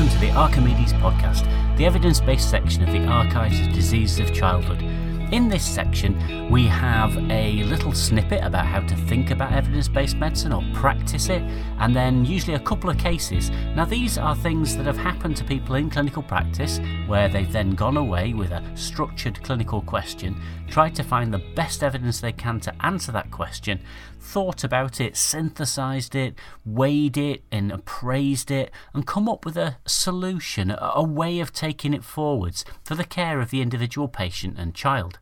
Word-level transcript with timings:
welcome 0.00 0.18
to 0.18 0.26
the 0.26 0.32
Archimedes 0.32 0.94
podcast, 0.94 1.44
the 1.76 1.84
evidence 1.84 2.20
based 2.20 2.48
section 2.48 2.82
of 2.82 2.90
the 2.90 3.04
Archives 3.04 3.60
of 3.60 3.70
Diseases 3.74 4.18
of 4.18 4.34
Childhood. 4.34 4.78
In 5.32 5.48
this 5.48 5.64
section, 5.64 6.50
we 6.50 6.66
have 6.66 7.16
a 7.30 7.62
little 7.62 7.92
snippet 7.92 8.42
about 8.42 8.66
how 8.66 8.80
to 8.80 8.96
think 8.96 9.30
about 9.30 9.52
evidence 9.52 9.86
based 9.86 10.16
medicine 10.16 10.52
or 10.52 10.64
practice 10.74 11.28
it, 11.28 11.40
and 11.78 11.94
then 11.94 12.24
usually 12.24 12.54
a 12.54 12.60
couple 12.60 12.90
of 12.90 12.98
cases. 12.98 13.50
Now, 13.76 13.84
these 13.84 14.18
are 14.18 14.34
things 14.34 14.76
that 14.76 14.86
have 14.86 14.96
happened 14.96 15.36
to 15.36 15.44
people 15.44 15.76
in 15.76 15.88
clinical 15.88 16.24
practice 16.24 16.80
where 17.06 17.28
they've 17.28 17.52
then 17.52 17.76
gone 17.76 17.96
away 17.96 18.34
with 18.34 18.50
a 18.50 18.64
structured 18.74 19.40
clinical 19.44 19.80
question, 19.80 20.34
tried 20.68 20.96
to 20.96 21.04
find 21.04 21.32
the 21.32 21.46
best 21.54 21.84
evidence 21.84 22.18
they 22.18 22.32
can 22.32 22.58
to 22.60 22.84
answer 22.84 23.12
that 23.12 23.30
question, 23.30 23.80
thought 24.18 24.64
about 24.64 25.00
it, 25.00 25.16
synthesized 25.16 26.16
it, 26.16 26.34
weighed 26.66 27.16
it, 27.16 27.44
and 27.52 27.70
appraised 27.70 28.50
it, 28.50 28.72
and 28.92 29.06
come 29.06 29.28
up 29.28 29.44
with 29.44 29.56
a 29.56 29.76
solution, 29.86 30.74
a 30.76 31.04
way 31.04 31.38
of 31.38 31.52
taking 31.52 31.94
it 31.94 32.02
forwards 32.02 32.64
for 32.82 32.96
the 32.96 33.04
care 33.04 33.40
of 33.40 33.50
the 33.50 33.62
individual 33.62 34.08
patient 34.08 34.58
and 34.58 34.74
child. 34.74 35.19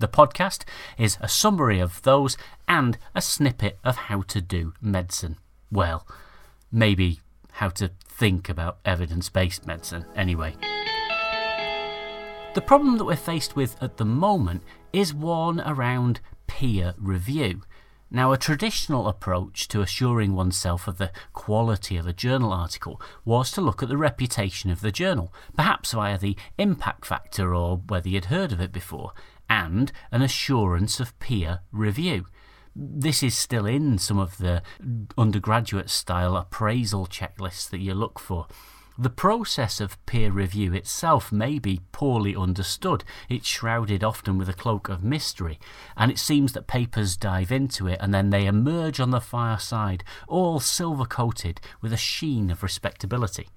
The 0.00 0.08
podcast 0.08 0.62
is 0.96 1.18
a 1.20 1.28
summary 1.28 1.80
of 1.80 2.02
those 2.02 2.36
and 2.68 2.98
a 3.16 3.20
snippet 3.20 3.78
of 3.82 3.96
how 3.96 4.22
to 4.22 4.40
do 4.40 4.72
medicine. 4.80 5.38
Well, 5.72 6.06
maybe 6.70 7.20
how 7.52 7.70
to 7.70 7.90
think 8.08 8.48
about 8.48 8.78
evidence 8.84 9.28
based 9.28 9.66
medicine, 9.66 10.04
anyway. 10.14 10.54
The 12.54 12.62
problem 12.64 12.96
that 12.98 13.04
we're 13.06 13.16
faced 13.16 13.56
with 13.56 13.76
at 13.82 13.96
the 13.96 14.04
moment 14.04 14.62
is 14.92 15.12
one 15.12 15.60
around 15.62 16.20
peer 16.46 16.94
review. 16.96 17.62
Now, 18.10 18.32
a 18.32 18.38
traditional 18.38 19.08
approach 19.08 19.68
to 19.68 19.82
assuring 19.82 20.34
oneself 20.34 20.88
of 20.88 20.98
the 20.98 21.10
quality 21.32 21.96
of 21.96 22.06
a 22.06 22.12
journal 22.12 22.52
article 22.52 23.00
was 23.24 23.50
to 23.52 23.60
look 23.60 23.82
at 23.82 23.88
the 23.88 23.98
reputation 23.98 24.70
of 24.70 24.80
the 24.80 24.92
journal, 24.92 25.34
perhaps 25.56 25.92
via 25.92 26.16
the 26.16 26.36
impact 26.56 27.04
factor 27.04 27.54
or 27.54 27.82
whether 27.88 28.08
you'd 28.08 28.26
heard 28.26 28.50
of 28.50 28.60
it 28.60 28.72
before, 28.72 29.12
and 29.48 29.92
an 30.10 30.22
assurance 30.22 31.00
of 31.00 31.18
peer 31.18 31.60
review. 31.72 32.26
This 32.76 33.22
is 33.22 33.36
still 33.36 33.66
in 33.66 33.98
some 33.98 34.18
of 34.18 34.38
the 34.38 34.62
undergraduate 35.16 35.90
style 35.90 36.36
appraisal 36.36 37.06
checklists 37.06 37.68
that 37.70 37.80
you 37.80 37.94
look 37.94 38.18
for. 38.20 38.46
The 39.00 39.10
process 39.10 39.80
of 39.80 40.04
peer 40.06 40.32
review 40.32 40.74
itself 40.74 41.30
may 41.30 41.60
be 41.60 41.82
poorly 41.92 42.34
understood. 42.34 43.04
It's 43.28 43.46
shrouded 43.46 44.02
often 44.02 44.38
with 44.38 44.48
a 44.48 44.52
cloak 44.52 44.88
of 44.88 45.04
mystery, 45.04 45.60
and 45.96 46.10
it 46.10 46.18
seems 46.18 46.52
that 46.54 46.66
papers 46.66 47.16
dive 47.16 47.52
into 47.52 47.86
it 47.86 47.98
and 48.00 48.12
then 48.12 48.30
they 48.30 48.46
emerge 48.46 48.98
on 48.98 49.10
the 49.10 49.20
fireside, 49.20 50.02
all 50.26 50.58
silver 50.58 51.04
coated 51.04 51.60
with 51.80 51.92
a 51.92 51.96
sheen 51.96 52.50
of 52.50 52.64
respectability. 52.64 53.48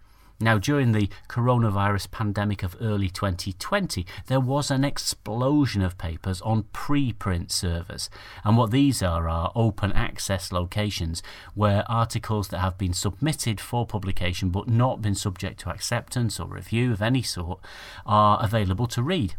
Now, 0.42 0.58
during 0.58 0.92
the 0.92 1.10
coronavirus 1.30 2.10
pandemic 2.10 2.64
of 2.64 2.76
early 2.82 3.10
2020, 3.10 4.06
there 4.26 4.40
was 4.40 4.72
an 4.72 4.84
explosion 4.84 5.84
of 5.84 6.00
papers 6.00 6.42
on 6.42 6.64
preprint 6.74 7.52
servers. 7.52 8.10
And 8.44 8.58
what 8.58 8.72
these 8.72 9.04
are 9.04 9.30
are 9.30 9.52
open 9.56 9.92
access 9.94 10.52
locations 10.52 11.22
where 11.54 11.90
articles 11.90 12.48
that 12.48 12.60
have 12.60 12.78
been 12.78 12.94
submitted 12.94 13.62
for 13.62 13.86
publication 13.86 14.50
but 14.50 14.68
not 14.68 15.02
been 15.02 15.16
subject 15.16 15.60
to 15.62 15.70
acceptance 15.70 16.40
or 16.40 16.48
review 16.48 16.92
of 16.92 17.02
any 17.02 17.22
sort 17.22 17.60
are 18.06 18.44
available 18.44 18.88
to 18.88 19.04
read. 19.04 19.36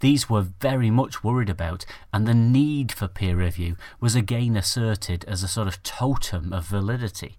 These 0.00 0.28
were 0.28 0.42
very 0.42 0.90
much 0.90 1.22
worried 1.22 1.48
about, 1.48 1.86
and 2.12 2.26
the 2.26 2.34
need 2.34 2.90
for 2.90 3.06
peer 3.06 3.36
review 3.36 3.76
was 4.00 4.16
again 4.16 4.56
asserted 4.56 5.24
as 5.26 5.44
a 5.44 5.48
sort 5.48 5.68
of 5.68 5.82
totem 5.84 6.52
of 6.52 6.66
validity. 6.66 7.36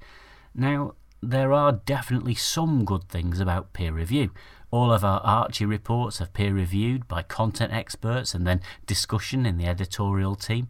Now, 0.56 0.94
there 1.22 1.54
are 1.54 1.72
definitely 1.72 2.36
some 2.36 2.84
good 2.84 3.08
things 3.08 3.40
about 3.40 3.74
peer 3.74 3.92
review. 3.92 4.32
All 4.72 4.92
of 4.92 5.04
our 5.04 5.20
Archie 5.22 5.66
reports 5.66 6.20
are 6.20 6.26
peer 6.26 6.54
reviewed 6.54 7.08
by 7.08 7.22
content 7.22 7.72
experts 7.74 8.34
and 8.34 8.48
then 8.48 8.62
discussion 8.88 9.46
in 9.46 9.58
the 9.58 9.68
editorial 9.68 10.36
team. 10.36 10.68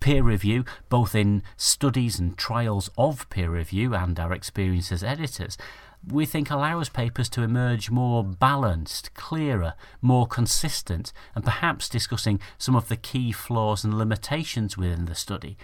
Peer 0.00 0.22
review, 0.22 0.64
both 0.88 1.14
in 1.14 1.42
studies 1.56 2.18
and 2.18 2.36
trials 2.36 2.90
of 2.98 3.28
peer 3.30 3.50
review 3.50 3.94
and 3.94 4.18
our 4.18 4.32
experience 4.32 4.90
as 4.90 5.04
editors, 5.04 5.56
we 6.06 6.26
think 6.26 6.50
allows 6.50 6.88
papers 6.88 7.28
to 7.30 7.42
emerge 7.42 7.90
more 7.90 8.24
balanced, 8.24 9.14
clearer, 9.14 9.74
more 10.02 10.26
consistent, 10.26 11.12
and 11.34 11.44
perhaps 11.44 11.88
discussing 11.88 12.40
some 12.58 12.76
of 12.76 12.88
the 12.88 12.96
key 12.96 13.32
flaws 13.32 13.84
and 13.84 13.96
limitations 13.96 14.76
within 14.76 15.06
the 15.06 15.14
study. 15.14 15.56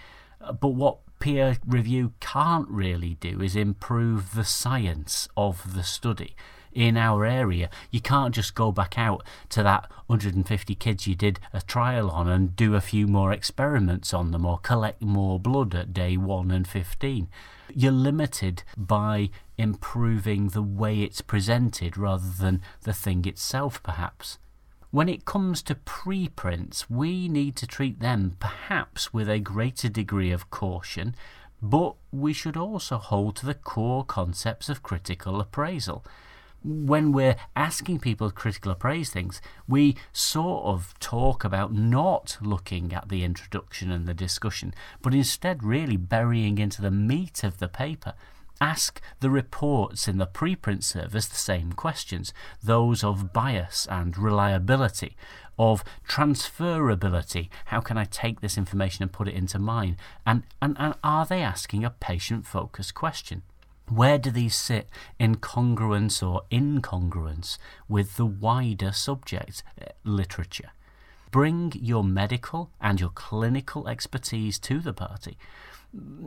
But 0.59 0.69
what 0.69 0.99
peer 1.19 1.57
review 1.65 2.13
can't 2.19 2.67
really 2.67 3.15
do 3.15 3.41
is 3.41 3.55
improve 3.55 4.33
the 4.33 4.43
science 4.43 5.29
of 5.37 5.75
the 5.75 5.83
study 5.83 6.35
in 6.73 6.97
our 6.97 7.25
area. 7.25 7.69
You 7.91 8.01
can't 8.01 8.33
just 8.33 8.55
go 8.55 8.71
back 8.71 8.97
out 8.97 9.23
to 9.49 9.63
that 9.63 9.89
150 10.07 10.75
kids 10.75 11.07
you 11.07 11.15
did 11.15 11.39
a 11.53 11.61
trial 11.61 12.09
on 12.09 12.27
and 12.27 12.55
do 12.55 12.75
a 12.75 12.81
few 12.81 13.07
more 13.07 13.31
experiments 13.31 14.13
on 14.13 14.31
them 14.31 14.45
or 14.45 14.57
collect 14.57 15.01
more 15.01 15.39
blood 15.39 15.75
at 15.75 15.93
day 15.93 16.17
1 16.17 16.51
and 16.51 16.67
15. 16.67 17.29
You're 17.73 17.91
limited 17.91 18.63
by 18.77 19.29
improving 19.57 20.49
the 20.49 20.63
way 20.63 21.01
it's 21.01 21.21
presented 21.21 21.97
rather 21.97 22.29
than 22.29 22.61
the 22.81 22.93
thing 22.93 23.25
itself, 23.25 23.81
perhaps. 23.83 24.37
When 24.91 25.07
it 25.07 25.23
comes 25.23 25.63
to 25.63 25.75
preprints, 25.75 26.89
we 26.89 27.29
need 27.29 27.55
to 27.55 27.65
treat 27.65 28.01
them 28.01 28.35
perhaps 28.41 29.13
with 29.13 29.29
a 29.29 29.39
greater 29.39 29.87
degree 29.87 30.31
of 30.31 30.49
caution, 30.49 31.15
but 31.61 31.95
we 32.11 32.33
should 32.33 32.57
also 32.57 32.97
hold 32.97 33.37
to 33.37 33.45
the 33.45 33.53
core 33.53 34.03
concepts 34.03 34.67
of 34.67 34.83
critical 34.83 35.39
appraisal. 35.39 36.03
When 36.61 37.13
we're 37.13 37.37
asking 37.55 37.99
people 37.99 38.29
to 38.29 38.35
critical 38.35 38.69
appraise 38.69 39.09
things, 39.09 39.41
we 39.65 39.95
sort 40.11 40.65
of 40.65 40.93
talk 40.99 41.45
about 41.45 41.73
not 41.73 42.37
looking 42.41 42.91
at 42.93 43.07
the 43.07 43.23
introduction 43.23 43.91
and 43.91 44.05
the 44.05 44.13
discussion, 44.13 44.73
but 45.01 45.13
instead 45.13 45.63
really 45.63 45.95
burying 45.95 46.57
into 46.57 46.81
the 46.81 46.91
meat 46.91 47.45
of 47.45 47.59
the 47.59 47.69
paper 47.69 48.13
Ask 48.61 49.01
the 49.21 49.31
reports 49.31 50.07
in 50.07 50.19
the 50.19 50.27
preprint 50.27 50.83
service 50.83 51.25
the 51.25 51.35
same 51.35 51.73
questions, 51.73 52.31
those 52.63 53.03
of 53.03 53.33
bias 53.33 53.87
and 53.89 54.15
reliability, 54.15 55.17
of 55.57 55.83
transferability. 56.07 57.49
How 57.65 57.81
can 57.81 57.97
I 57.97 58.05
take 58.05 58.39
this 58.39 58.59
information 58.59 59.01
and 59.01 59.11
put 59.11 59.27
it 59.27 59.33
into 59.33 59.57
mine? 59.57 59.97
And, 60.27 60.43
and, 60.61 60.77
and 60.79 60.93
are 61.03 61.25
they 61.25 61.41
asking 61.41 61.83
a 61.83 61.89
patient 61.89 62.45
focused 62.45 62.93
question? 62.93 63.41
Where 63.89 64.19
do 64.19 64.29
these 64.29 64.55
sit 64.55 64.87
in 65.17 65.37
congruence 65.37 66.21
or 66.25 66.43
incongruence 66.51 67.57
with 67.89 68.15
the 68.15 68.27
wider 68.27 68.91
subject 68.91 69.63
uh, 69.81 69.85
literature? 70.03 70.69
Bring 71.31 71.73
your 71.75 72.03
medical 72.03 72.69
and 72.79 72.99
your 72.99 73.09
clinical 73.09 73.87
expertise 73.87 74.59
to 74.59 74.79
the 74.81 74.93
party 74.93 75.37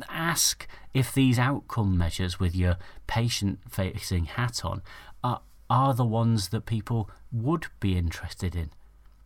ask 0.09 0.67
if 0.93 1.13
these 1.13 1.39
outcome 1.39 1.97
measures 1.97 2.39
with 2.39 2.55
your 2.55 2.77
patient 3.07 3.61
facing 3.69 4.27
hat 4.27 4.65
on 4.65 4.83
are, 5.23 5.41
are 5.71 5.95
the 5.95 6.05
ones 6.05 6.49
that 6.51 6.67
people 6.67 7.11
would 7.33 7.67
be 7.81 7.97
interested 7.97 8.55
in. 8.55 8.71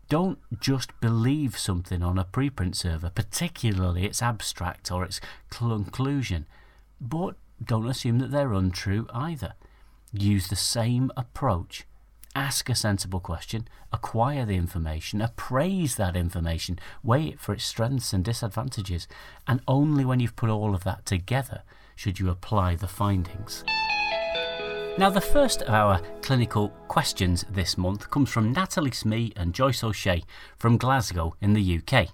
Don't 0.09 0.39
just 0.61 0.99
believe 1.01 1.59
something 1.59 2.03
on 2.03 2.19
a 2.19 2.25
preprint 2.25 2.77
server, 2.77 3.11
particularly 3.11 4.05
its 4.05 4.23
abstract 4.23 4.91
or 4.91 5.05
its 5.05 5.21
conclusion, 5.51 6.47
but 7.01 7.37
don't 7.63 7.89
assume 7.89 8.19
that 8.21 8.31
they're 8.31 8.53
untrue 8.53 9.07
either. 9.13 9.55
Use 10.13 10.49
the 10.49 10.57
same 10.57 11.11
approach 11.17 11.85
ask 12.39 12.71
a 12.71 12.75
sensible 12.75 13.19
question, 13.19 13.67
acquire 13.93 14.47
the 14.47 14.55
information, 14.55 15.21
appraise 15.21 15.97
that 15.97 16.17
information, 16.17 16.79
weigh 17.03 17.27
it 17.27 17.41
for 17.41 17.53
its 17.53 17.65
strengths 17.65 18.13
and 18.13 18.25
disadvantages, 18.25 19.09
and 19.49 19.61
only 19.67 20.05
when 20.05 20.21
you've 20.21 20.37
put 20.37 20.49
all 20.49 20.75
of 20.75 20.85
that 20.85 21.05
together 21.05 21.63
should 21.97 22.21
you 22.21 22.31
apply 22.31 22.77
the 22.77 22.87
findings. 22.87 23.65
Now, 24.97 25.11
the 25.11 25.21
first 25.21 25.63
of 25.63 25.75
our 25.75 26.01
clinical 26.23 26.69
questions 26.87 27.45
this 27.51 27.77
month 27.77 28.09
comes 28.11 28.31
from 28.31 28.53
Natalie 28.53 28.93
Smee 28.93 29.33
and 29.37 29.53
Joyce 29.53 29.83
O'Shea 29.83 30.23
from 30.57 30.77
Glasgow 30.77 31.35
in 31.41 31.55
the 31.55 31.81
UK. 31.81 32.09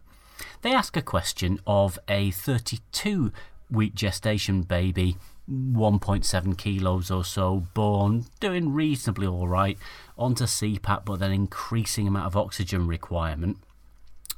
They 0.63 0.73
ask 0.73 0.97
a 0.97 1.03
question 1.03 1.61
of 1.67 1.99
a 2.09 2.31
32 2.31 3.31
week 3.71 3.95
gestation 3.95 4.63
baby 4.63 5.17
1.7 5.51 6.57
kilos 6.57 7.11
or 7.11 7.25
so, 7.25 7.67
born, 7.75 8.25
doing 8.41 8.73
reasonably 8.73 9.27
all 9.27 9.49
right, 9.49 9.79
onto 10.17 10.45
CPAP, 10.45 11.05
but 11.05 11.19
then 11.19 11.33
increasing 11.33 12.09
amount 12.09 12.27
of 12.27 12.37
oxygen 12.37 12.87
requirement, 12.87 13.59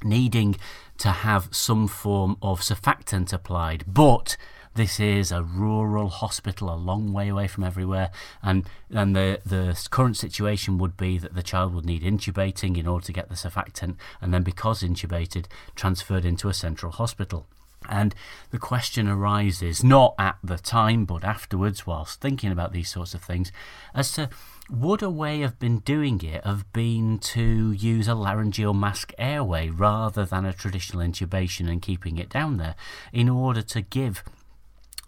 needing 0.03 0.55
to 0.97 1.09
have 1.09 1.47
some 1.51 1.87
form 1.87 2.37
of 2.41 2.61
surfactant 2.61 3.31
applied, 3.31 3.83
but 3.87 4.35
this 4.77 4.99
is 4.99 5.31
a 5.31 5.41
rural 5.41 6.09
hospital, 6.09 6.71
a 6.71 6.75
long 6.75 7.11
way 7.11 7.29
away 7.29 7.47
from 7.47 7.63
everywhere, 7.63 8.11
and 8.43 8.69
and 8.91 9.15
the 9.15 9.41
the 9.43 9.87
current 9.89 10.17
situation 10.17 10.77
would 10.77 10.95
be 10.95 11.17
that 11.17 11.33
the 11.33 11.41
child 11.41 11.73
would 11.73 11.85
need 11.85 12.03
intubating 12.03 12.77
in 12.77 12.87
order 12.87 13.05
to 13.07 13.11
get 13.11 13.27
the 13.27 13.35
surfactant, 13.35 13.95
and 14.21 14.31
then 14.31 14.43
because 14.43 14.83
intubated, 14.83 15.45
transferred 15.75 16.25
into 16.25 16.47
a 16.47 16.53
central 16.53 16.91
hospital. 16.91 17.47
And 17.87 18.13
the 18.51 18.59
question 18.59 19.07
arises, 19.07 19.83
not 19.83 20.15
at 20.19 20.37
the 20.43 20.57
time, 20.57 21.05
but 21.05 21.23
afterwards, 21.23 21.87
whilst 21.87 22.21
thinking 22.21 22.51
about 22.51 22.73
these 22.73 22.89
sorts 22.89 23.13
of 23.13 23.21
things, 23.21 23.51
as 23.93 24.11
to 24.13 24.29
would 24.69 25.01
a 25.01 25.09
way 25.09 25.43
of 25.43 25.59
been 25.59 25.79
doing 25.79 26.21
it 26.21 26.43
have 26.43 26.71
been 26.73 27.17
to 27.19 27.71
use 27.71 28.07
a 28.07 28.15
laryngeal 28.15 28.73
mask 28.73 29.13
airway 29.17 29.69
rather 29.69 30.25
than 30.25 30.45
a 30.45 30.51
traditional 30.51 31.01
intubation 31.01 31.69
and 31.69 31.81
keeping 31.81 32.17
it 32.17 32.29
down 32.29 32.57
there 32.57 32.75
in 33.13 33.29
order 33.29 33.61
to 33.61 33.81
give 33.81 34.23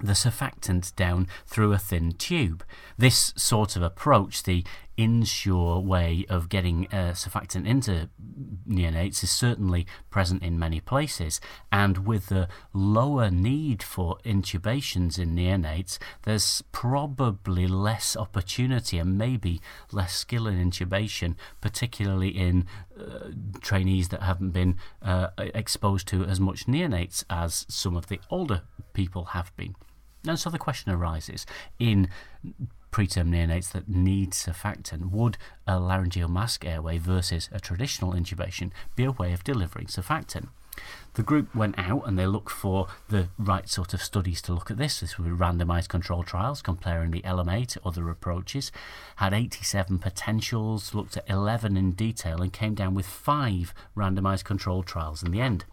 the 0.02 0.14
surfactant 0.14 0.96
down 0.96 1.28
through 1.46 1.74
a 1.74 1.78
thin 1.78 2.14
tube. 2.14 2.64
This 2.98 3.34
sort 3.36 3.75
of 3.75 3.82
approach, 3.82 4.44
the 4.44 4.64
Insure 5.00 5.80
way 5.80 6.25
of 6.28 6.50
getting 6.50 6.86
uh, 6.88 7.13
surfactant 7.13 7.66
into 7.66 8.10
neonates, 8.68 9.24
is 9.24 9.31
certainly 9.31 9.88
present 10.10 10.44
in 10.44 10.60
many 10.60 10.81
places. 10.81 11.40
And 11.72 12.06
with 12.06 12.28
the 12.28 12.50
lower 12.74 13.31
need 13.31 13.81
for 13.81 14.18
intubations 14.25 15.18
in 15.18 15.36
neonates, 15.36 16.00
there's 16.24 16.63
probably 16.74 17.66
less 17.66 18.18
opportunity 18.18 19.00
and 19.00 19.18
maybe 19.18 19.62
less 19.94 20.13
skill 20.13 20.48
in 20.48 20.57
intubation, 20.69 21.36
particularly 21.62 22.31
in 22.38 22.68
uh, 23.00 23.30
trainees 23.62 24.10
that 24.10 24.24
haven't 24.24 24.51
been 24.51 24.75
uh, 25.01 25.30
exposed 25.38 26.10
to 26.10 26.25
as 26.25 26.42
much 26.42 26.68
neonates 26.68 27.24
as 27.30 27.66
some 27.69 27.96
of 27.96 28.07
the 28.07 28.19
older 28.30 28.63
people 28.92 29.25
have 29.38 29.56
been. 29.56 29.75
And 30.28 30.38
so 30.38 30.50
the 30.50 30.57
question 30.57 30.92
arises 30.92 31.46
in 31.80 32.10
preterm 32.91 33.30
neonates 33.30 33.71
that 33.71 33.88
need 33.88 34.31
surfactant, 34.31 35.12
would 35.12 35.38
a 35.68 35.80
laryngeal 35.80 36.27
mask 36.27 36.65
airway 36.65 36.97
versus 36.97 37.50
a 37.51 37.59
traditional 37.59 38.13
intubation 38.13 38.71
be 38.95 39.03
a 39.03 39.12
way 39.12 39.33
of 39.33 39.44
delivering 39.44 39.88
surfactant? 39.88 40.50
The 41.15 41.24
group 41.24 41.53
went 41.53 41.77
out 41.77 42.07
and 42.07 42.18
they 42.18 42.25
looked 42.25 42.51
for 42.51 42.88
the 43.09 43.27
right 43.38 43.68
sort 43.68 43.94
of 43.94 44.01
studies 44.01 44.41
to 44.44 44.53
look 44.53 44.71
at 44.71 44.77
this. 44.77 45.00
This 45.00 45.18
were 45.18 45.25
randomized 45.25 45.89
control 45.89 46.24
trials 46.24 46.62
comparing 46.62 47.12
the 47.12 47.21
LMA 47.21 47.68
to 47.68 47.81
other 47.83 48.09
approaches, 48.09 48.71
had 49.18 49.33
87 49.33 50.00
potentials, 50.00 50.94
looked 50.94 51.18
at 51.18 51.30
11 51.30 51.75
in 51.75 51.91
detail, 51.91 52.41
and 52.41 52.53
came 52.53 52.75
down 52.75 52.94
with 52.94 53.06
five 53.06 53.74
randomized 53.97 54.45
control 54.45 54.83
trials 54.83 55.24
in 55.24 55.31
the 55.31 55.41
end. 55.41 55.65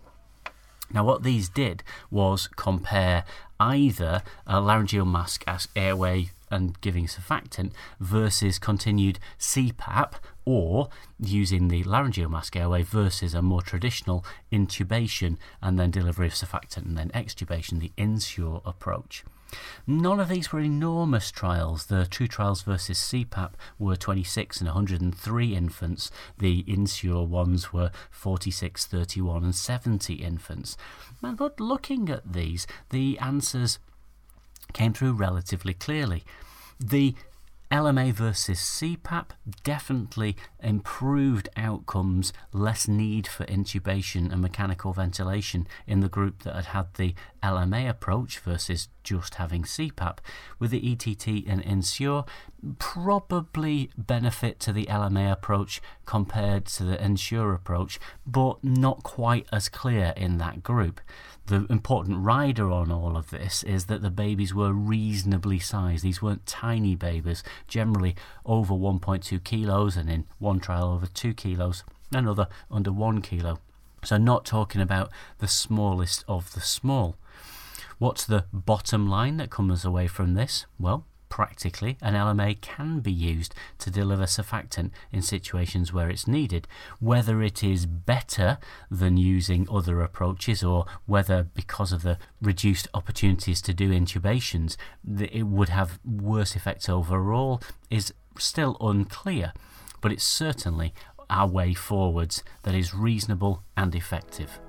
Now, 0.92 1.04
what 1.04 1.22
these 1.22 1.48
did 1.48 1.82
was 2.10 2.48
compare 2.56 3.24
either 3.58 4.22
a 4.46 4.60
laryngeal 4.60 5.04
mask 5.04 5.42
as 5.46 5.68
airway 5.74 6.30
and 6.50 6.80
giving 6.80 7.06
surfactant 7.06 7.72
versus 8.00 8.58
continued 8.58 9.18
CPAP 9.38 10.14
or 10.44 10.88
using 11.18 11.68
the 11.68 11.82
laryngeal 11.84 12.28
mask 12.28 12.56
airway 12.56 12.82
versus 12.82 13.34
a 13.34 13.42
more 13.42 13.62
traditional 13.62 14.24
intubation 14.52 15.36
and 15.60 15.78
then 15.78 15.90
delivery 15.90 16.28
of 16.28 16.34
surfactant 16.34 16.86
and 16.86 16.96
then 16.96 17.10
extubation, 17.10 17.80
the 17.80 17.92
Insure 17.96 18.62
approach. 18.64 19.24
None 19.86 20.18
of 20.20 20.28
these 20.28 20.52
were 20.52 20.60
enormous 20.60 21.30
trials. 21.30 21.86
The 21.86 22.06
two 22.06 22.26
trials 22.26 22.62
versus 22.62 22.98
CPAP 22.98 23.52
were 23.78 23.96
26 23.96 24.60
and 24.60 24.68
103 24.68 25.54
infants. 25.54 26.10
The 26.38 26.64
Insure 26.66 27.24
ones 27.24 27.72
were 27.72 27.90
46, 28.10 28.86
31, 28.86 29.44
and 29.44 29.54
70 29.54 30.14
infants. 30.14 30.76
But 31.20 31.60
looking 31.60 32.08
at 32.08 32.32
these, 32.32 32.66
the 32.90 33.18
answers 33.18 33.78
came 34.72 34.92
through 34.92 35.12
relatively 35.12 35.74
clearly. 35.74 36.24
The 36.78 37.14
LMA 37.70 38.12
versus 38.12 38.58
CPAP 38.58 39.30
definitely 39.64 40.36
improved 40.66 41.48
outcomes, 41.56 42.32
less 42.52 42.88
need 42.88 43.26
for 43.26 43.44
intubation 43.44 44.32
and 44.32 44.42
mechanical 44.42 44.92
ventilation 44.92 45.66
in 45.86 46.00
the 46.00 46.08
group 46.08 46.42
that 46.42 46.54
had 46.54 46.64
had 46.66 46.94
the 46.94 47.14
LMA 47.42 47.88
approach 47.88 48.40
versus 48.40 48.88
just 49.04 49.36
having 49.36 49.62
CPAP. 49.62 50.18
With 50.58 50.72
the 50.72 50.92
ETT 50.92 51.46
and 51.46 51.60
Insure, 51.60 52.24
probably 52.78 53.90
benefit 53.96 54.58
to 54.60 54.72
the 54.72 54.86
LMA 54.86 55.30
approach 55.30 55.80
compared 56.04 56.66
to 56.66 56.84
the 56.84 57.02
Insure 57.02 57.54
approach, 57.54 58.00
but 58.26 58.62
not 58.64 59.04
quite 59.04 59.46
as 59.52 59.68
clear 59.68 60.12
in 60.16 60.38
that 60.38 60.64
group 60.64 61.00
the 61.46 61.66
important 61.70 62.18
rider 62.18 62.70
on 62.70 62.90
all 62.90 63.16
of 63.16 63.30
this 63.30 63.62
is 63.62 63.86
that 63.86 64.02
the 64.02 64.10
babies 64.10 64.52
were 64.52 64.72
reasonably 64.72 65.58
sized. 65.58 66.02
These 66.02 66.20
weren't 66.20 66.44
tiny 66.46 66.94
babies, 66.94 67.42
generally 67.68 68.16
over 68.44 68.74
1.2 68.74 69.42
kilos, 69.44 69.96
and 69.96 70.10
in 70.10 70.26
one 70.38 70.55
trial 70.60 70.92
over 70.92 71.06
2 71.06 71.34
kilos, 71.34 71.84
another 72.12 72.48
under 72.70 72.92
1 72.92 73.22
kilo. 73.22 73.58
So, 74.04 74.16
not 74.16 74.44
talking 74.44 74.80
about 74.80 75.10
the 75.38 75.48
smallest 75.48 76.24
of 76.28 76.52
the 76.52 76.60
small. 76.60 77.16
What's 77.98 78.24
the 78.24 78.44
bottom 78.52 79.08
line 79.08 79.38
that 79.38 79.50
comes 79.50 79.84
away 79.84 80.06
from 80.06 80.34
this? 80.34 80.66
Well, 80.78 81.04
Practically, 81.28 81.98
an 82.00 82.14
LMA 82.14 82.60
can 82.60 83.00
be 83.00 83.12
used 83.12 83.54
to 83.80 83.90
deliver 83.90 84.24
surfactant 84.24 84.90
in 85.12 85.22
situations 85.22 85.92
where 85.92 86.08
it's 86.08 86.28
needed. 86.28 86.68
Whether 87.00 87.42
it 87.42 87.64
is 87.64 87.84
better 87.84 88.58
than 88.90 89.16
using 89.16 89.68
other 89.70 90.00
approaches 90.00 90.62
or 90.62 90.86
whether, 91.04 91.42
because 91.42 91.92
of 91.92 92.02
the 92.02 92.18
reduced 92.40 92.88
opportunities 92.94 93.60
to 93.62 93.74
do 93.74 93.90
intubations, 93.90 94.76
it 95.04 95.46
would 95.46 95.68
have 95.70 95.98
worse 96.04 96.54
effects 96.54 96.88
overall 96.88 97.60
is 97.90 98.14
still 98.38 98.76
unclear. 98.80 99.52
But 100.00 100.12
it's 100.12 100.24
certainly 100.24 100.92
our 101.28 101.48
way 101.48 101.74
forwards 101.74 102.42
that 102.62 102.74
is 102.74 102.94
reasonable 102.94 103.62
and 103.76 103.94
effective. 103.94 104.60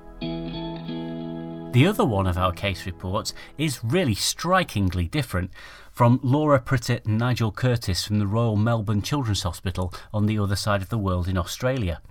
The 1.73 1.85
other 1.85 2.05
one 2.05 2.25
of 2.25 2.37
our 2.37 2.53
case 2.53 2.85
reports 2.85 3.33
is 3.57 3.83
really 3.83 4.15
strikingly 4.15 5.07
different 5.07 5.51
from 5.91 6.19
Laura 6.23 6.59
Prittett 6.59 7.05
and 7.05 7.17
Nigel 7.17 7.51
Curtis 7.51 8.05
from 8.05 8.19
the 8.19 8.27
Royal 8.27 8.55
Melbourne 8.55 9.01
Children's 9.01 9.43
Hospital 9.43 9.93
on 10.13 10.25
the 10.25 10.39
other 10.39 10.55
side 10.55 10.81
of 10.81 10.89
the 10.89 10.97
world 10.97 11.27
in 11.27 11.37
Australia. 11.37 12.01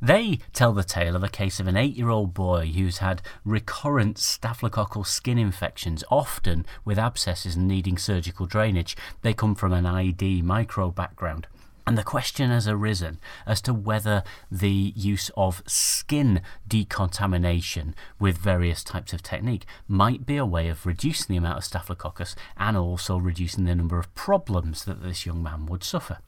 They 0.00 0.40
tell 0.52 0.72
the 0.72 0.84
tale 0.84 1.16
of 1.16 1.24
a 1.24 1.28
case 1.28 1.58
of 1.58 1.66
an 1.66 1.76
eight 1.76 1.96
year 1.96 2.10
old 2.10 2.34
boy 2.34 2.66
who's 2.74 2.98
had 2.98 3.22
recurrent 3.44 4.18
staphylococcal 4.18 5.06
skin 5.06 5.38
infections, 5.38 6.04
often 6.10 6.66
with 6.84 6.98
abscesses 6.98 7.56
and 7.56 7.66
needing 7.66 7.98
surgical 7.98 8.46
drainage. 8.46 8.96
They 9.22 9.34
come 9.34 9.54
from 9.54 9.72
an 9.72 9.86
ID 9.86 10.42
micro 10.42 10.90
background. 10.90 11.46
And 11.86 11.98
the 11.98 12.02
question 12.02 12.50
has 12.50 12.66
arisen 12.66 13.18
as 13.46 13.60
to 13.62 13.74
whether 13.74 14.22
the 14.50 14.92
use 14.96 15.30
of 15.36 15.62
skin 15.66 16.40
decontamination 16.66 17.94
with 18.18 18.38
various 18.38 18.82
types 18.82 19.12
of 19.12 19.22
technique 19.22 19.66
might 19.86 20.24
be 20.24 20.36
a 20.38 20.46
way 20.46 20.68
of 20.68 20.86
reducing 20.86 21.34
the 21.34 21.36
amount 21.36 21.58
of 21.58 21.64
staphylococcus 21.64 22.34
and 22.56 22.76
also 22.76 23.18
reducing 23.18 23.64
the 23.64 23.74
number 23.74 23.98
of 23.98 24.14
problems 24.14 24.84
that 24.84 25.02
this 25.02 25.26
young 25.26 25.42
man 25.42 25.66
would 25.66 25.84
suffer. 25.84 26.18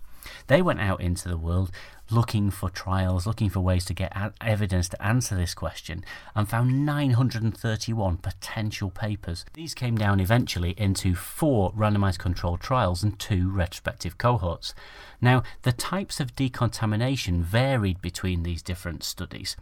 They 0.48 0.60
went 0.60 0.80
out 0.80 1.00
into 1.00 1.28
the 1.28 1.38
world 1.38 1.70
looking 2.10 2.50
for 2.50 2.70
trials, 2.70 3.26
looking 3.26 3.50
for 3.50 3.60
ways 3.60 3.84
to 3.86 3.94
get 3.94 4.16
evidence 4.40 4.88
to 4.88 5.02
answer 5.02 5.34
this 5.34 5.54
question, 5.54 6.04
and 6.34 6.48
found 6.48 6.86
931 6.86 8.18
potential 8.18 8.90
papers. 8.90 9.44
These 9.54 9.74
came 9.74 9.96
down 9.96 10.20
eventually 10.20 10.74
into 10.76 11.14
four 11.14 11.72
randomized 11.72 12.18
controlled 12.18 12.60
trials 12.60 13.02
and 13.02 13.18
two 13.18 13.50
retrospective 13.50 14.18
cohorts. 14.18 14.74
Now, 15.20 15.42
the 15.62 15.72
types 15.72 16.20
of 16.20 16.36
decontamination 16.36 17.42
varied 17.42 18.00
between 18.00 18.42
these 18.42 18.62
different 18.62 19.02
studies. 19.02 19.56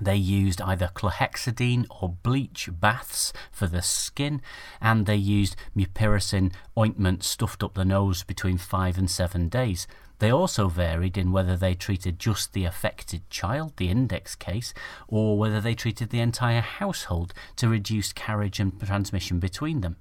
They 0.00 0.16
used 0.16 0.62
either 0.62 0.90
chlorhexidine 0.94 1.86
or 2.00 2.08
bleach 2.22 2.70
baths 2.72 3.34
for 3.52 3.66
the 3.66 3.82
skin, 3.82 4.40
and 4.80 5.04
they 5.04 5.16
used 5.16 5.56
mupirocin 5.76 6.52
ointment 6.76 7.22
stuffed 7.22 7.62
up 7.62 7.74
the 7.74 7.84
nose 7.84 8.22
between 8.22 8.56
five 8.56 8.96
and 8.96 9.10
seven 9.10 9.48
days. 9.48 9.86
They 10.20 10.30
also 10.30 10.68
varied 10.68 11.18
in 11.18 11.32
whether 11.32 11.56
they 11.56 11.74
treated 11.74 12.18
just 12.18 12.52
the 12.52 12.64
affected 12.64 13.28
child, 13.30 13.72
the 13.76 13.88
index 13.88 14.36
case, 14.36 14.72
or 15.08 15.36
whether 15.36 15.60
they 15.60 15.74
treated 15.74 16.10
the 16.10 16.20
entire 16.20 16.60
household 16.60 17.34
to 17.56 17.68
reduce 17.68 18.12
carriage 18.12 18.60
and 18.60 18.78
transmission 18.80 19.40
between 19.40 19.80
them. 19.80 19.96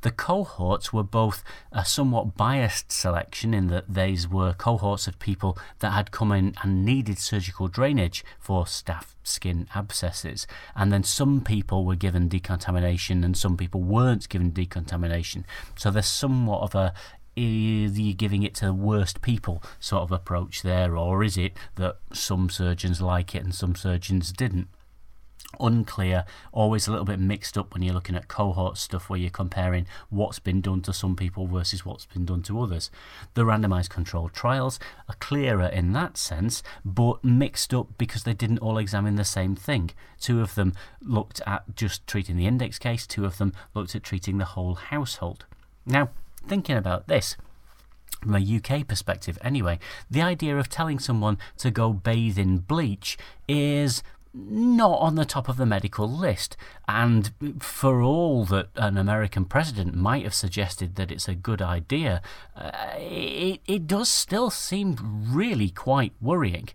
The 0.00 0.10
cohorts 0.10 0.94
were 0.94 1.02
both 1.02 1.44
a 1.70 1.84
somewhat 1.84 2.36
biased 2.36 2.90
selection 2.90 3.52
in 3.52 3.66
that 3.66 3.92
these 3.92 4.26
were 4.26 4.54
cohorts 4.54 5.06
of 5.06 5.18
people 5.18 5.58
that 5.80 5.92
had 5.92 6.10
come 6.10 6.32
in 6.32 6.54
and 6.62 6.86
needed 6.86 7.18
surgical 7.18 7.68
drainage 7.68 8.24
for 8.38 8.64
staph 8.64 9.14
skin 9.22 9.68
abscesses, 9.74 10.46
and 10.74 10.90
then 10.90 11.02
some 11.02 11.42
people 11.42 11.84
were 11.84 11.96
given 11.96 12.28
decontamination 12.28 13.22
and 13.22 13.36
some 13.36 13.58
people 13.58 13.82
weren't 13.82 14.28
given 14.30 14.50
decontamination. 14.50 15.44
So 15.76 15.90
there's 15.90 16.08
somewhat 16.08 16.62
of 16.62 16.74
a 16.74 16.94
is 17.38 17.98
you 17.98 18.14
giving 18.14 18.42
it 18.42 18.54
to 18.56 18.66
the 18.66 18.74
worst 18.74 19.22
people 19.22 19.62
sort 19.80 20.02
of 20.02 20.12
approach 20.12 20.62
there, 20.62 20.96
or 20.96 21.22
is 21.24 21.36
it 21.36 21.52
that 21.76 21.96
some 22.12 22.50
surgeons 22.50 23.00
like 23.00 23.34
it 23.34 23.44
and 23.44 23.54
some 23.54 23.74
surgeons 23.74 24.32
didn't? 24.32 24.68
unclear, 25.60 26.24
always 26.52 26.86
a 26.86 26.90
little 26.90 27.06
bit 27.06 27.18
mixed 27.18 27.56
up 27.56 27.72
when 27.72 27.82
you're 27.82 27.94
looking 27.94 28.14
at 28.14 28.28
cohort 28.28 28.76
stuff 28.76 29.08
where 29.08 29.18
you're 29.18 29.30
comparing 29.30 29.86
what's 30.10 30.38
been 30.38 30.60
done 30.60 30.82
to 30.82 30.92
some 30.92 31.16
people 31.16 31.46
versus 31.46 31.84
what's 31.84 32.06
been 32.06 32.24
done 32.24 32.42
to 32.42 32.60
others. 32.60 32.90
The 33.34 33.44
randomized 33.44 33.88
controlled 33.88 34.32
trials 34.32 34.78
are 35.08 35.14
clearer 35.16 35.66
in 35.66 35.92
that 35.94 36.16
sense, 36.16 36.62
but 36.84 37.24
mixed 37.24 37.72
up 37.72 37.88
because 37.96 38.24
they 38.24 38.34
didn't 38.34 38.58
all 38.58 38.78
examine 38.78 39.16
the 39.16 39.24
same 39.24 39.56
thing. 39.56 39.90
Two 40.20 40.40
of 40.40 40.54
them 40.54 40.74
looked 41.00 41.40
at 41.46 41.74
just 41.74 42.06
treating 42.06 42.36
the 42.36 42.46
index 42.46 42.78
case, 42.78 43.06
two 43.06 43.24
of 43.24 43.38
them 43.38 43.52
looked 43.74 43.94
at 43.94 44.02
treating 44.02 44.38
the 44.38 44.44
whole 44.44 44.74
household. 44.74 45.46
Now, 45.86 46.10
thinking 46.48 46.76
about 46.76 47.06
this, 47.08 47.36
from 48.22 48.34
a 48.34 48.38
UK 48.56 48.86
perspective 48.86 49.38
anyway, 49.42 49.78
the 50.10 50.22
idea 50.22 50.56
of 50.58 50.68
telling 50.68 50.98
someone 50.98 51.38
to 51.58 51.70
go 51.70 51.92
bathe 51.92 52.38
in 52.38 52.58
bleach 52.58 53.16
is 53.46 54.02
not 54.34 54.98
on 54.98 55.14
the 55.14 55.24
top 55.24 55.48
of 55.48 55.56
the 55.56 55.66
medical 55.66 56.10
list. 56.10 56.56
And 56.86 57.32
for 57.60 58.02
all 58.02 58.44
that 58.46 58.68
an 58.76 58.96
American 58.96 59.44
president 59.44 59.94
might 59.94 60.24
have 60.24 60.34
suggested 60.34 60.96
that 60.96 61.10
it's 61.10 61.28
a 61.28 61.34
good 61.34 61.62
idea, 61.62 62.22
uh, 62.56 62.70
it, 62.96 63.60
it 63.66 63.86
does 63.86 64.08
still 64.08 64.50
seem 64.50 64.96
really 65.30 65.70
quite 65.70 66.12
worrying. 66.20 66.68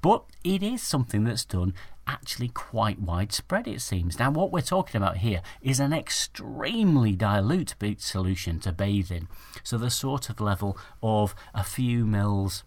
But 0.00 0.24
it 0.44 0.62
is 0.62 0.82
something 0.82 1.24
that's 1.24 1.44
done 1.44 1.74
actually 2.08 2.48
quite 2.48 3.00
widespread, 3.00 3.68
it 3.68 3.80
seems. 3.80 4.18
Now, 4.18 4.30
what 4.30 4.50
we're 4.50 4.62
talking 4.62 4.96
about 4.96 5.18
here 5.18 5.42
is 5.60 5.78
an 5.78 5.92
extremely 5.92 7.14
dilute 7.14 7.74
boot 7.78 8.00
solution 8.00 8.58
to 8.60 8.72
bathe 8.72 9.12
in. 9.12 9.28
So, 9.62 9.78
the 9.78 9.90
sort 9.90 10.30
of 10.30 10.40
level 10.40 10.76
of 11.02 11.34
a 11.54 11.62
few 11.62 12.04
mils 12.06 12.64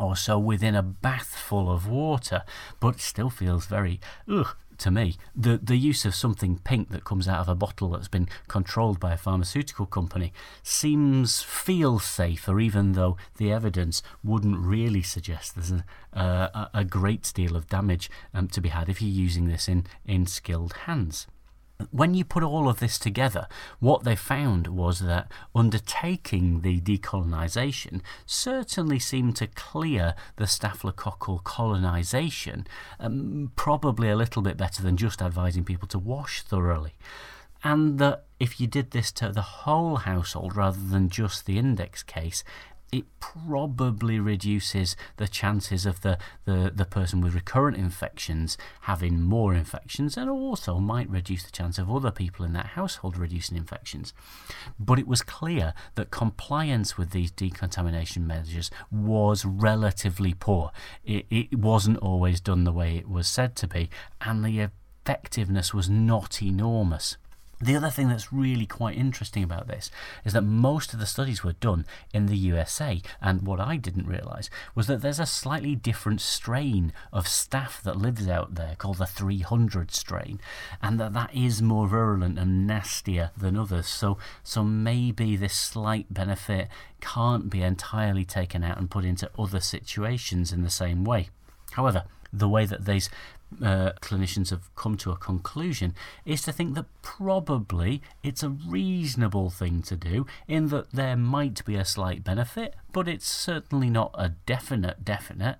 or 0.00 0.16
so 0.16 0.38
within 0.38 0.74
a 0.74 0.82
bath 0.82 1.36
full 1.36 1.70
of 1.70 1.86
water, 1.86 2.44
but 2.80 3.00
still 3.00 3.28
feels 3.28 3.66
very 3.66 4.00
ugh 4.26 4.56
to 4.82 4.90
me. 4.90 5.16
The 5.34 5.58
the 5.62 5.76
use 5.76 6.04
of 6.04 6.14
something 6.14 6.58
pink 6.58 6.90
that 6.90 7.04
comes 7.04 7.28
out 7.28 7.40
of 7.40 7.48
a 7.48 7.54
bottle 7.54 7.90
that's 7.90 8.08
been 8.08 8.28
controlled 8.48 8.98
by 8.98 9.12
a 9.12 9.16
pharmaceutical 9.16 9.86
company 9.86 10.32
seems 10.62 11.42
feels 11.42 12.04
safer, 12.04 12.58
even 12.60 12.92
though 12.92 13.16
the 13.36 13.52
evidence 13.52 14.02
wouldn't 14.24 14.58
really 14.58 15.02
suggest 15.02 15.54
there's 15.54 15.72
a, 15.72 15.84
uh, 16.12 16.68
a 16.74 16.84
great 16.84 17.32
deal 17.34 17.56
of 17.56 17.68
damage 17.68 18.10
um, 18.34 18.48
to 18.48 18.60
be 18.60 18.70
had 18.70 18.88
if 18.88 19.00
you're 19.00 19.10
using 19.10 19.48
this 19.48 19.68
in, 19.68 19.86
in 20.04 20.26
skilled 20.26 20.72
hands 20.86 21.26
when 21.90 22.14
you 22.14 22.24
put 22.24 22.42
all 22.42 22.68
of 22.68 22.80
this 22.80 22.98
together, 22.98 23.46
what 23.80 24.04
they 24.04 24.16
found 24.16 24.68
was 24.68 25.00
that 25.00 25.30
undertaking 25.54 26.60
the 26.60 26.80
decolonisation 26.80 28.00
certainly 28.26 28.98
seemed 28.98 29.36
to 29.36 29.46
clear 29.46 30.14
the 30.36 30.44
staphylococcal 30.44 31.42
colonisation, 31.44 32.66
um, 33.00 33.52
probably 33.56 34.08
a 34.08 34.16
little 34.16 34.42
bit 34.42 34.56
better 34.56 34.82
than 34.82 34.96
just 34.96 35.22
advising 35.22 35.64
people 35.64 35.88
to 35.88 35.98
wash 35.98 36.42
thoroughly. 36.42 36.94
And 37.64 37.98
that 38.00 38.24
if 38.40 38.60
you 38.60 38.66
did 38.66 38.90
this 38.90 39.12
to 39.12 39.28
the 39.28 39.42
whole 39.42 39.96
household 39.96 40.56
rather 40.56 40.80
than 40.80 41.08
just 41.08 41.46
the 41.46 41.58
index 41.58 42.02
case, 42.02 42.42
it 42.92 43.06
probably 43.20 44.20
reduces 44.20 44.94
the 45.16 45.26
chances 45.26 45.86
of 45.86 46.02
the, 46.02 46.18
the, 46.44 46.70
the 46.74 46.84
person 46.84 47.22
with 47.22 47.34
recurrent 47.34 47.78
infections 47.78 48.58
having 48.82 49.22
more 49.22 49.54
infections 49.54 50.18
and 50.18 50.28
also 50.28 50.78
might 50.78 51.08
reduce 51.08 51.42
the 51.42 51.50
chance 51.50 51.78
of 51.78 51.90
other 51.90 52.10
people 52.10 52.44
in 52.44 52.52
that 52.52 52.66
household 52.66 53.16
reducing 53.16 53.56
infections. 53.56 54.12
But 54.78 54.98
it 54.98 55.08
was 55.08 55.22
clear 55.22 55.72
that 55.94 56.10
compliance 56.10 56.98
with 56.98 57.10
these 57.10 57.30
decontamination 57.30 58.26
measures 58.26 58.70
was 58.90 59.46
relatively 59.46 60.34
poor. 60.34 60.70
It, 61.02 61.24
it 61.30 61.58
wasn't 61.58 61.98
always 61.98 62.40
done 62.40 62.64
the 62.64 62.72
way 62.72 62.98
it 62.98 63.08
was 63.08 63.26
said 63.26 63.56
to 63.56 63.66
be, 63.66 63.88
and 64.20 64.44
the 64.44 64.68
effectiveness 65.06 65.72
was 65.72 65.88
not 65.88 66.42
enormous. 66.42 67.16
The 67.62 67.76
other 67.76 67.90
thing 67.90 68.08
that's 68.08 68.32
really 68.32 68.66
quite 68.66 68.96
interesting 68.96 69.44
about 69.44 69.68
this 69.68 69.88
is 70.24 70.32
that 70.32 70.42
most 70.42 70.92
of 70.92 70.98
the 70.98 71.06
studies 71.06 71.44
were 71.44 71.52
done 71.52 71.86
in 72.12 72.26
the 72.26 72.36
USA, 72.36 73.00
and 73.20 73.42
what 73.42 73.60
I 73.60 73.76
didn't 73.76 74.08
realise 74.08 74.50
was 74.74 74.88
that 74.88 75.00
there's 75.00 75.20
a 75.20 75.26
slightly 75.26 75.76
different 75.76 76.20
strain 76.20 76.92
of 77.12 77.26
staph 77.26 77.80
that 77.82 77.96
lives 77.96 78.26
out 78.26 78.56
there 78.56 78.74
called 78.76 78.98
the 78.98 79.06
300 79.06 79.92
strain, 79.92 80.40
and 80.82 80.98
that 80.98 81.12
that 81.12 81.32
is 81.32 81.62
more 81.62 81.86
virulent 81.86 82.36
and 82.36 82.66
nastier 82.66 83.30
than 83.36 83.56
others. 83.56 83.86
So, 83.86 84.18
so 84.42 84.64
maybe 84.64 85.36
this 85.36 85.54
slight 85.54 86.12
benefit 86.12 86.66
can't 87.00 87.48
be 87.48 87.62
entirely 87.62 88.24
taken 88.24 88.64
out 88.64 88.78
and 88.78 88.90
put 88.90 89.04
into 89.04 89.30
other 89.38 89.60
situations 89.60 90.52
in 90.52 90.62
the 90.62 90.70
same 90.70 91.04
way. 91.04 91.28
However, 91.74 92.06
the 92.32 92.48
way 92.48 92.64
that 92.66 92.84
these 92.84 93.10
uh, 93.60 93.92
clinicians 94.00 94.50
have 94.50 94.74
come 94.74 94.96
to 94.96 95.10
a 95.10 95.16
conclusion 95.16 95.94
is 96.24 96.42
to 96.42 96.52
think 96.52 96.74
that 96.74 96.86
probably 97.02 98.00
it's 98.22 98.42
a 98.42 98.48
reasonable 98.48 99.50
thing 99.50 99.82
to 99.82 99.96
do 99.96 100.26
in 100.48 100.68
that 100.68 100.90
there 100.92 101.16
might 101.16 101.64
be 101.64 101.76
a 101.76 101.84
slight 101.84 102.24
benefit, 102.24 102.74
but 102.92 103.08
it's 103.08 103.28
certainly 103.28 103.90
not 103.90 104.14
a 104.14 104.30
definite, 104.46 105.04
definite. 105.04 105.56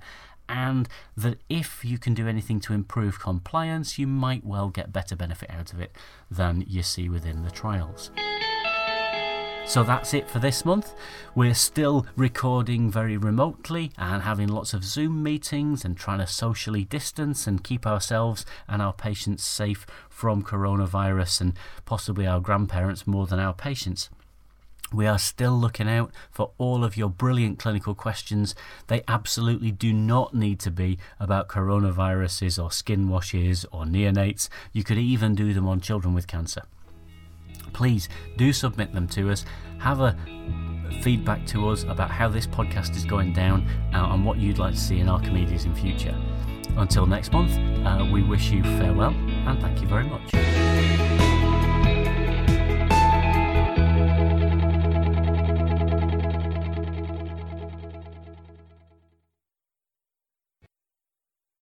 And 0.48 0.88
that 1.16 1.38
if 1.48 1.84
you 1.84 1.98
can 1.98 2.14
do 2.14 2.28
anything 2.28 2.60
to 2.60 2.74
improve 2.74 3.20
compliance, 3.20 3.98
you 3.98 4.06
might 4.06 4.44
well 4.44 4.68
get 4.68 4.92
better 4.92 5.16
benefit 5.16 5.50
out 5.50 5.72
of 5.72 5.80
it 5.80 5.92
than 6.30 6.64
you 6.66 6.82
see 6.82 7.08
within 7.08 7.42
the 7.42 7.50
trials. 7.50 8.10
So 9.64 9.82
that's 9.82 10.12
it 10.12 10.28
for 10.28 10.38
this 10.38 10.66
month. 10.66 10.92
We're 11.34 11.54
still 11.54 12.06
recording 12.14 12.90
very 12.90 13.16
remotely 13.16 13.90
and 13.96 14.22
having 14.22 14.48
lots 14.48 14.74
of 14.74 14.84
Zoom 14.84 15.22
meetings 15.22 15.82
and 15.82 15.96
trying 15.96 16.18
to 16.18 16.26
socially 16.26 16.84
distance 16.84 17.46
and 17.46 17.64
keep 17.64 17.86
ourselves 17.86 18.44
and 18.68 18.82
our 18.82 18.92
patients 18.92 19.44
safe 19.44 19.86
from 20.10 20.42
coronavirus 20.42 21.40
and 21.40 21.58
possibly 21.86 22.26
our 22.26 22.38
grandparents 22.38 23.06
more 23.06 23.26
than 23.26 23.38
our 23.38 23.54
patients. 23.54 24.10
We 24.92 25.06
are 25.06 25.18
still 25.18 25.58
looking 25.58 25.88
out 25.88 26.12
for 26.30 26.50
all 26.58 26.84
of 26.84 26.98
your 26.98 27.08
brilliant 27.08 27.58
clinical 27.58 27.94
questions. 27.94 28.54
They 28.88 29.02
absolutely 29.08 29.70
do 29.70 29.94
not 29.94 30.34
need 30.34 30.60
to 30.60 30.70
be 30.70 30.98
about 31.18 31.48
coronaviruses 31.48 32.62
or 32.62 32.70
skin 32.70 33.08
washes 33.08 33.64
or 33.72 33.84
neonates. 33.84 34.50
You 34.72 34.84
could 34.84 34.98
even 34.98 35.34
do 35.34 35.54
them 35.54 35.66
on 35.66 35.80
children 35.80 36.12
with 36.12 36.26
cancer 36.26 36.64
please 37.72 38.08
do 38.36 38.52
submit 38.52 38.92
them 38.92 39.06
to 39.08 39.30
us. 39.30 39.44
Have 39.78 40.00
a 40.00 40.16
feedback 41.02 41.46
to 41.46 41.68
us 41.68 41.84
about 41.84 42.10
how 42.10 42.28
this 42.28 42.46
podcast 42.46 42.96
is 42.96 43.04
going 43.04 43.32
down 43.32 43.66
uh, 43.94 44.12
and 44.12 44.24
what 44.24 44.38
you'd 44.38 44.58
like 44.58 44.74
to 44.74 44.80
see 44.80 45.00
in 45.00 45.08
Archimedes 45.08 45.64
in 45.64 45.74
future. 45.74 46.16
Until 46.76 47.06
next 47.06 47.32
month, 47.32 47.52
uh, 47.86 48.08
we 48.10 48.22
wish 48.22 48.50
you 48.50 48.62
farewell 48.62 49.10
and 49.10 49.60
thank 49.60 49.80
you 49.80 49.88
very 49.88 50.04
much. 50.04 50.61